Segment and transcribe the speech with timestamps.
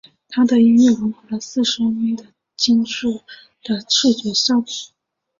[0.29, 2.25] 他的音乐会融合了四声音和
[2.57, 3.21] 精致
[3.63, 4.65] 的视觉效果。